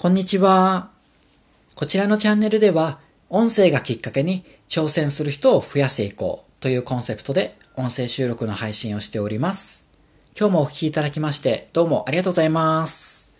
[0.00, 0.90] こんにちは。
[1.74, 9.90] こちらのチャンネルでは、音声がきっかけに挑戦する人を増やしていこうというコンセプトで音声収録の配信をしております。
[10.38, 13.32] 今日もお聴きいただきましてどうもありがとうございます。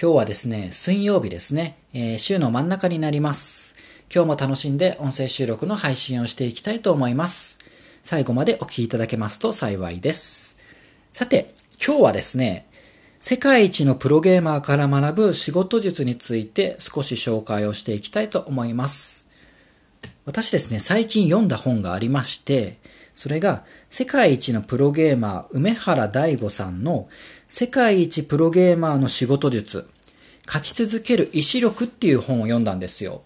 [0.00, 3.74] 今日はですね、水曜日ですね、えー、週の真ん中になります。
[4.14, 7.58] 今日も楽しんで音声収録の配信をしていきたいと思います。
[8.04, 10.60] 最後までお聴きいただけますと幸いです。
[11.12, 12.68] さて、今日はですね、
[13.28, 19.26] 世界一のプロゲーマーから学ぶ仕事術について少し紹介をしていきたいと思います。
[20.26, 22.78] 私ですね、最近読んだ本がありまして、
[23.14, 27.08] それが世界一のプロゲーマー梅原大吾さんの
[27.48, 29.88] 世界一プロゲーマーの仕事術、
[30.46, 33.24] 勝ち続ける意志力っていう本を読んだんですよ。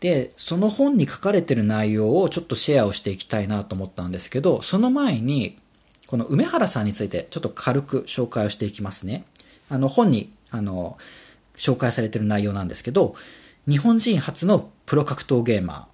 [0.00, 5.56] で、その本に書かれてる内容をちょっとシェアをしていきたいなと思ったんですけど、その前に
[6.10, 9.22] この梅原さんについてちょっと軽く紹介をしていきますね。
[9.68, 10.98] あの本に、あの、
[11.54, 13.14] 紹介されている内容なんですけど、
[13.68, 15.86] 日本人初のプロ格闘ゲーマ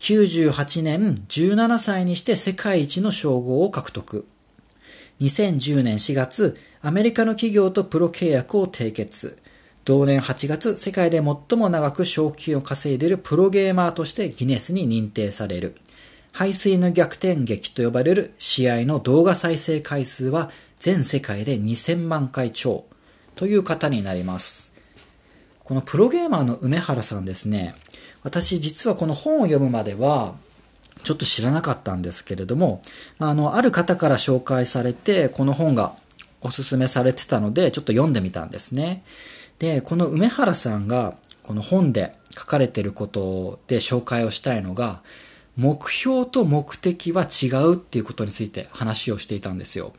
[0.00, 4.26] ー、98年17歳にして世界一の称号を獲得。
[5.20, 9.36] 2010年4月、アメリカの企業とプロ契約を締結。
[9.84, 15.74] 同年8月、世界で最も長く賞金を稼いでいるプロゲーマーとしてギネスに認定される。
[16.38, 22.84] 排水の逆転劇と呼ばれる試合の動画再生回数は全世界で2000万回超
[23.34, 24.72] という方になります。
[25.64, 27.74] このプロゲーマーの梅原さんですね、
[28.22, 30.36] 私実はこの本を読むまでは
[31.02, 32.82] ちょっと知らなかったんですけれども、
[33.18, 35.92] あの、ある方から紹介されて、この本が
[36.40, 39.02] おすすめされてたので、ちょっと読んでみたんですね。
[39.58, 45.02] で、この梅原さんがこの本で書かれてることで紹介をしたいのが、
[45.58, 49.92] 目標と目的は違うっていうことについて話をしていたんですよ。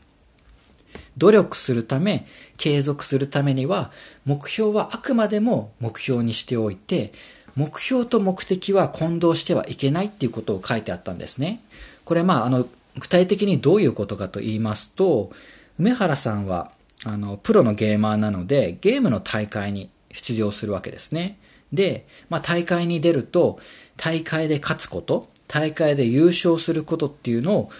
[1.17, 3.91] 努力するため、継続するためには、
[4.25, 7.11] 目標はあくまでも目標にしておいて、
[7.57, 11.59] 目標と目的は混同してはいけないっていうことを書いてあったんですね。
[12.05, 12.65] これまあ、あの、
[12.97, 15.29] 具体的にどういうことかと言いますと、
[15.77, 16.71] 梅原さんは、
[17.05, 21.37] あの、プロのゲーマーなので、ゲームの大会に出場するわけですね。
[21.73, 23.59] で、まあ、大会に出ると、
[23.97, 27.71] 大会で勝つこと、大会で優勝することっていうのを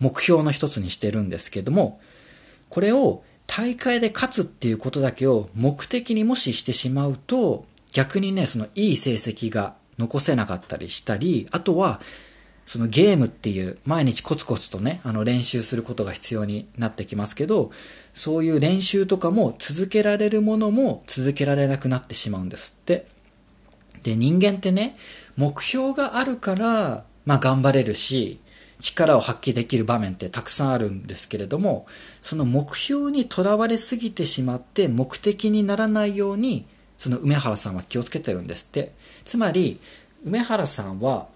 [0.00, 2.00] 目標の一つにしてるんですけども、
[2.68, 12.00] これを大会で勝つっていうことだけを目的にもししてしまうと、逆にね、そのいい成績が残せなかったりしたり、あとは、
[12.64, 17.70] そのゲームっていう毎日コツコツとね、あの練習することが必要になってきますけど、
[18.12, 23.06] そういう練習とかも続けられるものも続けられなくなってしまうんですって。
[24.02, 24.96] で、人間ってね、
[25.38, 28.40] 目標があるから、まあ頑張れるし、
[28.80, 31.84] 力を発揮できる場面ってたくさんあるんですけれども、
[32.22, 36.64] その目標にとらわれすぎてしまって目的にならないように、
[36.96, 38.92] その梅原さんは気をつけてるんですって。
[39.24, 39.78] つまり、
[40.24, 41.26] 梅原さんは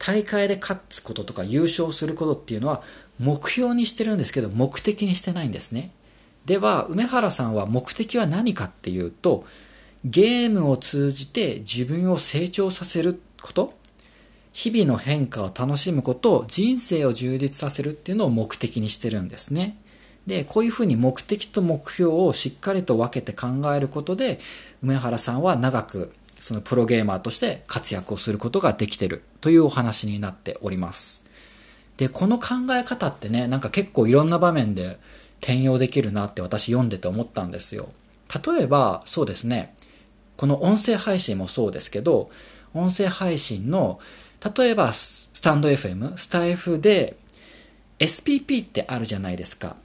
[0.00, 2.82] 大会で勝つこととか優勝することっていうのは
[3.20, 5.92] 目標にしてるんですけど目的にしてないんですね。
[6.44, 9.44] では、梅原さんは目的は何かっていうと、
[10.04, 13.74] ゲームを通じて自分を成長させること
[14.54, 19.76] 日々の変化を楽しむことを人生を充実させるっていうのを目的にしてるんですね。
[20.28, 24.38] で、こういうふうに目的と目標をしっかりと分けて考えることで、
[24.80, 31.26] 梅原さんは長くそのプロゲーマーとして活躍をすることができてるというお話になっております。
[31.96, 34.98] で、この考え方ってね、なんか結構いろんな場面で
[35.40, 37.88] 転用できるなって私読んでて思ったんですよ。
[38.46, 39.74] 例えば、そうですね、
[40.36, 42.30] この音声配信もそうですけど、
[42.72, 43.98] 音声配信の
[44.56, 47.16] 例えば、スタンド FM、スタイフで
[47.98, 49.76] SPP ってあるじゃないですか。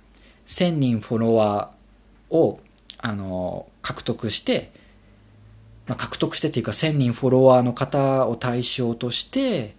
[0.47, 2.59] 1000人フォロワーを、
[3.01, 4.71] あの、獲得して、
[5.87, 9.75] まあ、獲得してっていうか1000人フォロワーの方を対象として、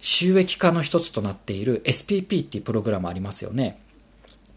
[0.00, 3.78] 収益化の一つとなっている SPP っていうプログラムありますよね。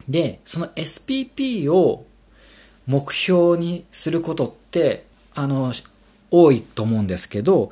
[0.09, 2.05] で、その SPP を
[2.87, 5.05] 目標にすることって、
[5.35, 5.71] あの、
[6.31, 7.71] 多いと思うんですけど、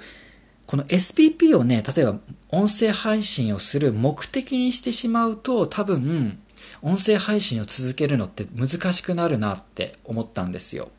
[0.68, 2.18] この SPP をね、例えば
[2.50, 6.40] 音声配信をする目的にしてしまうと多分
[6.82, 10.90] 音声配信を続けるのって難しくなるなって思ったんですよ。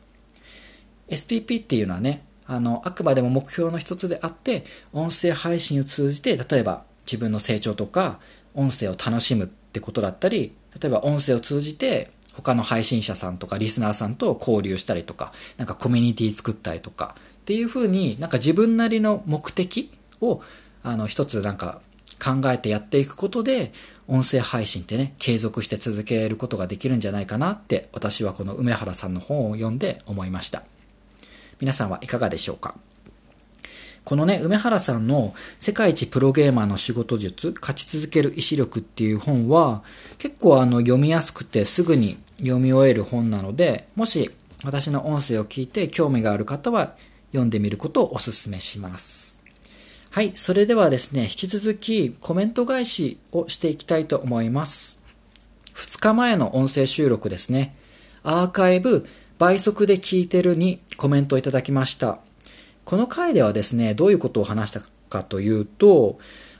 [1.09, 8.19] SPP っていうのはね、あの、あくまでも目標の一つであって、音声配信を通じて、例えば自分の成長とか、
[8.53, 17.15] 音声を楽しむってことだったり、例えば音声を通じて、他の配信者さんとかリスナーさんと交流したりとか、なんかコミュニティ作ったりとか、
[17.47, 19.89] っていうふうになんか自分なりの目的
[20.19, 20.41] を
[20.83, 21.79] あの一つなんか
[22.21, 23.71] 考えてやっていくことで
[24.09, 30.63] 音声配信ってね継続して続けることができるんじゃないかなって私はこの梅原さんの本を読んで思いました。
[31.61, 32.75] 皆さんはいかがでしょうか？
[34.03, 39.83] このね、梅原さんの世界一プロゲーマーの仕事術、勝ち続ける意志力っていう本は、
[40.17, 44.29] 結構あの読みやすくてすぐに読み終える本なので、もし
[44.65, 46.95] 私の音声を聞いて興味がある方は
[47.37, 49.37] 読んでみることをお勧めします。
[50.11, 55.03] はい、それではですね、引き続きコメント返しをしていきたいと思います。
[55.75, 57.75] 2日前の音声収録ですね。
[58.23, 59.05] アーカイブ
[59.37, 62.19] 倍速で聞いてるにコメントをいただきました。
[62.83, 66.17] この回ではですね、どういうことを話したかというと、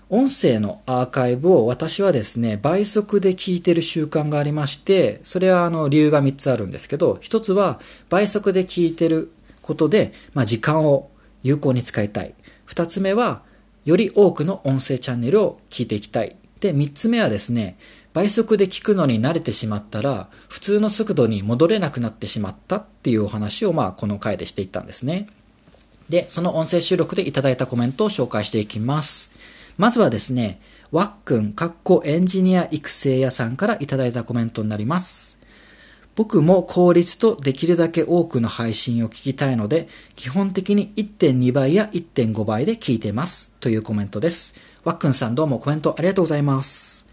[0.09, 7.79] 音声のアーカイブを私はですね、倍速で聞いてる習慣がありまして、それはあの理由が3つあるんですけど、1つは
[8.09, 9.31] 倍速で聞いてる
[9.67, 11.09] ことで、まあ、時間を
[11.43, 12.33] 有効に使いたい。
[12.67, 13.41] 2つ目は、
[13.83, 16.35] より多くの音声チャンネルを聞いていきたい。
[16.61, 17.77] で、3つ目はですね、
[18.13, 25.27] 倍速で聞くのに慣れてしまったら、普通の速度に戻れなくなってしまったっていうお話を、まあ、この回でしていったんですね。
[26.09, 29.31] で、その音声収録でいただいたコメントを紹介していきます。
[29.77, 30.59] まずはですね、
[30.91, 35.36] わっくん、かっこエンジニア育成屋さんからいただいたコメントになります。
[36.17, 43.51] 僕も効率とできるだけ多くの配信を聞きたいので、基本的に1.2倍や1.5倍で聞いてます。
[43.59, 44.55] というコメントです。
[44.83, 47.05] わっくんさんどうもコメントありがとうございます。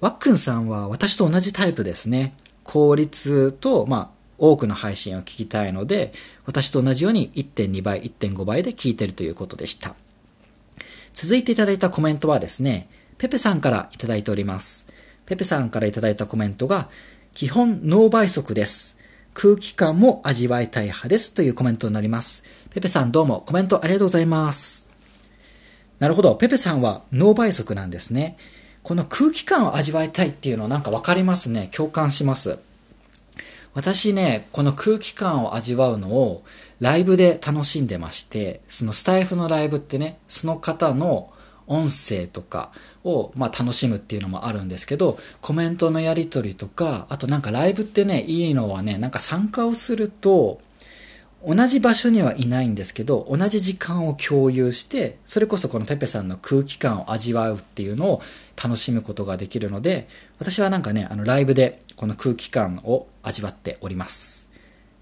[0.00, 2.34] わっくんさんは私と同じタイプですね。
[2.64, 6.12] 効率と、まあ、多くの配信を聞きたいので、
[6.44, 9.94] 私と同じように1.2倍、1.5倍で聞いてるということでした。
[11.14, 12.88] 続いていただいたコメントはですね、
[13.18, 14.88] ペペさんからいただいております。
[15.26, 16.88] ペペさんからいただいたコメントが、
[17.34, 18.98] 基本ノー倍速です。
[19.32, 22.44] 空気感も味わいたい派ですというコメントになります。
[22.70, 24.90] ペペさんどうもコメントありがとうございます。
[25.98, 26.34] なるほど。
[26.34, 28.36] ペペさんはノー倍速なんですね。
[28.82, 31.70] この空気感を味わいたいっていうのなんかわかりますね。
[31.72, 32.58] 共感します。
[33.72, 36.44] 私ね、この空気感を味わうのを
[36.80, 41.32] ライブで楽しんでまして、そのスタイフのライブってね、その方の
[41.72, 42.70] 音声とか
[43.02, 50.60] を、まあ、楽しむっていうのもあるんですけど、コメントのやり取りとか、あとなんかライブってね、いいのはね、なんか参加をすると、
[51.44, 58.22] 同じ場所にはいないんですけど、同じ時間を共有して、それこそこのペペさんの空気感を味わうっていうのを
[58.62, 60.06] 楽しむことができるので、
[60.38, 64.48] 私はなんかね、あのライブでこの空気感を味わっております。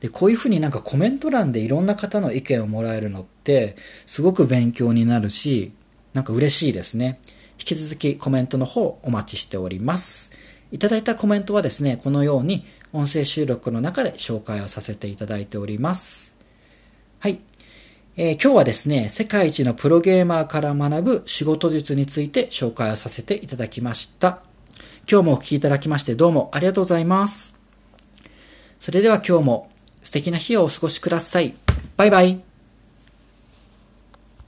[0.00, 3.76] で、こういうふうになんかコメント欄でいろんな方の意見をもらえるのって、
[4.06, 5.72] すごく勉強になるし、
[6.14, 7.20] なんか嬉しいですね。
[7.58, 10.32] 引き続きコメントの方お待ちしております。
[10.72, 16.36] いただいたコメントはですね、このように音声収録の中で紹介をさせていただいております。
[17.20, 17.40] はい。
[18.16, 24.42] えー、今日はですね、世界一のプロゲーマーから学ぶ仕事術について紹介をさせていただきました。
[25.10, 27.56] 今日もお聴きいただきましてどうもありがとうございます。
[28.78, 29.68] それでは今日も
[30.02, 31.54] 素敵な日をお過ごしください。
[31.96, 32.49] バイバイ。